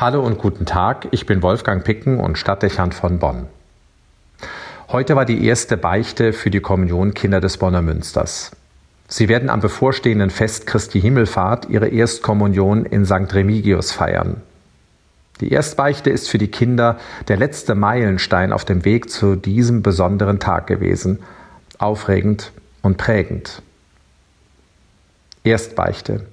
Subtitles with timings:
[0.00, 3.48] Hallo und guten Tag, ich bin Wolfgang Picken und Stadtdechant von Bonn.
[4.90, 8.52] Heute war die erste Beichte für die Kommunion Kinder des Bonner Münsters.
[9.08, 13.34] Sie werden am bevorstehenden Fest Christi Himmelfahrt ihre Erstkommunion in St.
[13.34, 14.40] Remigius feiern.
[15.40, 20.38] Die Erstbeichte ist für die Kinder der letzte Meilenstein auf dem Weg zu diesem besonderen
[20.38, 21.18] Tag gewesen,
[21.78, 22.52] aufregend
[22.82, 23.62] und prägend.
[25.42, 26.24] Erstbeichte.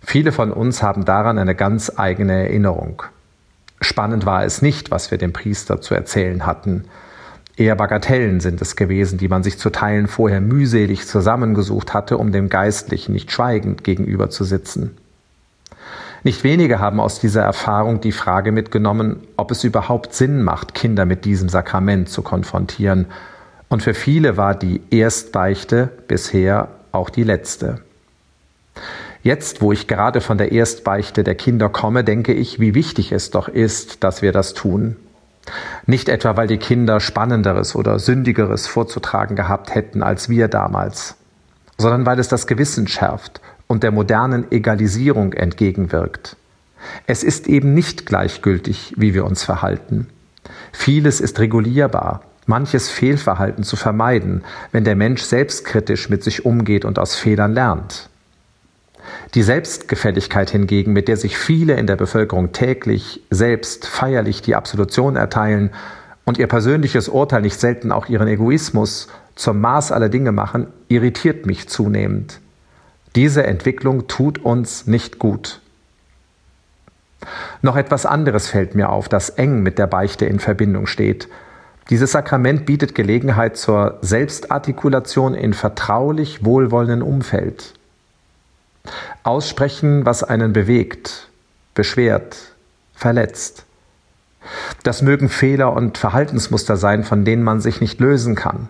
[0.00, 3.02] Viele von uns haben daran eine ganz eigene Erinnerung.
[3.80, 6.84] Spannend war es nicht, was wir dem Priester zu erzählen hatten.
[7.56, 12.32] Eher Bagatellen sind es gewesen, die man sich zu Teilen vorher mühselig zusammengesucht hatte, um
[12.32, 14.96] dem Geistlichen nicht schweigend gegenüber zu sitzen.
[16.24, 21.04] Nicht wenige haben aus dieser Erfahrung die Frage mitgenommen, ob es überhaupt Sinn macht, Kinder
[21.04, 23.06] mit diesem Sakrament zu konfrontieren.
[23.68, 27.80] Und für viele war die Erstbeichte bisher auch die letzte.
[29.28, 33.30] Jetzt, wo ich gerade von der Erstbeichte der Kinder komme, denke ich, wie wichtig es
[33.30, 34.96] doch ist, dass wir das tun.
[35.84, 41.14] Nicht etwa, weil die Kinder Spannenderes oder Sündigeres vorzutragen gehabt hätten als wir damals,
[41.76, 46.38] sondern weil es das Gewissen schärft und der modernen Egalisierung entgegenwirkt.
[47.06, 50.06] Es ist eben nicht gleichgültig, wie wir uns verhalten.
[50.72, 56.98] Vieles ist regulierbar, manches Fehlverhalten zu vermeiden, wenn der Mensch selbstkritisch mit sich umgeht und
[56.98, 58.08] aus Fehlern lernt.
[59.34, 65.16] Die Selbstgefälligkeit hingegen, mit der sich viele in der Bevölkerung täglich selbst feierlich die Absolution
[65.16, 65.70] erteilen
[66.24, 71.46] und ihr persönliches Urteil nicht selten auch ihren Egoismus zum Maß aller Dinge machen, irritiert
[71.46, 72.40] mich zunehmend.
[73.16, 75.60] Diese Entwicklung tut uns nicht gut.
[77.62, 81.28] Noch etwas anderes fällt mir auf, das eng mit der Beichte in Verbindung steht.
[81.90, 87.77] Dieses Sakrament bietet Gelegenheit zur Selbstartikulation in vertraulich wohlwollenden Umfeld.
[89.22, 91.28] Aussprechen, was einen bewegt,
[91.74, 92.36] beschwert,
[92.94, 93.64] verletzt.
[94.82, 98.68] Das mögen Fehler und Verhaltensmuster sein, von denen man sich nicht lösen kann.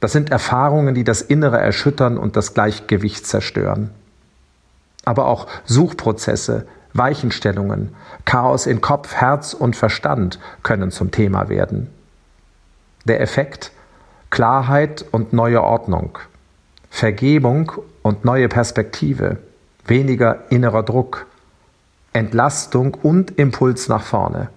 [0.00, 3.90] Das sind Erfahrungen, die das Innere erschüttern und das Gleichgewicht zerstören.
[5.04, 11.88] Aber auch Suchprozesse, Weichenstellungen, Chaos in Kopf, Herz und Verstand können zum Thema werden.
[13.04, 13.72] Der Effekt
[14.30, 16.18] Klarheit und neue Ordnung,
[16.94, 17.72] Vergebung
[18.02, 19.38] und neue Perspektive,
[19.84, 21.26] weniger innerer Druck,
[22.12, 24.48] Entlastung und Impuls nach vorne.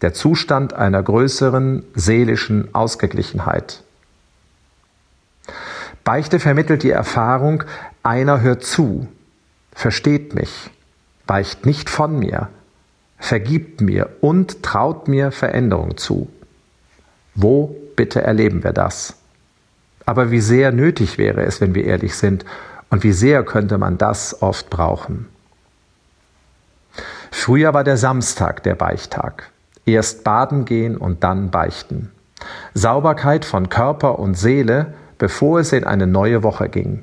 [0.00, 3.82] Der Zustand einer größeren seelischen Ausgeglichenheit.
[6.02, 7.64] Beichte vermittelt die Erfahrung,
[8.02, 9.06] einer hört zu,
[9.74, 10.70] versteht mich,
[11.26, 12.48] weicht nicht von mir,
[13.18, 16.30] vergibt mir und traut mir Veränderung zu.
[17.34, 19.18] Wo bitte erleben wir das?
[20.06, 22.44] Aber wie sehr nötig wäre es, wenn wir ehrlich sind,
[22.90, 25.26] und wie sehr könnte man das oft brauchen.
[27.30, 29.50] Früher war der Samstag der Beichtag.
[29.86, 32.12] Erst baden gehen und dann beichten.
[32.74, 37.02] Sauberkeit von Körper und Seele, bevor es in eine neue Woche ging.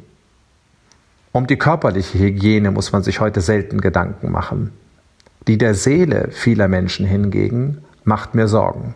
[1.31, 4.71] Um die körperliche Hygiene muss man sich heute selten Gedanken machen.
[5.47, 8.95] Die der Seele vieler Menschen hingegen macht mir Sorgen.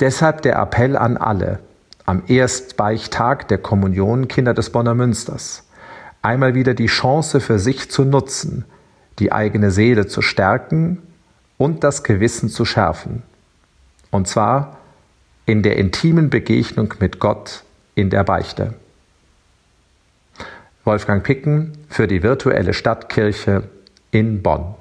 [0.00, 1.58] Deshalb der Appell an alle,
[2.08, 5.68] am Erstbeichtag der Kommunion Kinder des Bonner Münsters
[6.22, 8.64] einmal wieder die Chance für sich zu nutzen,
[9.18, 11.02] die eigene Seele zu stärken
[11.58, 13.24] und das Gewissen zu schärfen.
[14.10, 14.78] Und zwar
[15.44, 17.62] in der intimen Begegnung mit Gott
[17.94, 18.72] in der Beichte.
[20.84, 23.64] Wolfgang Picken für die virtuelle Stadtkirche
[24.12, 24.77] in Bonn.